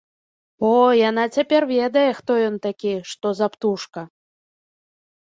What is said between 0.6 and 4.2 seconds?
О, яна цяпер ведае, хто ён такі, што за птушка!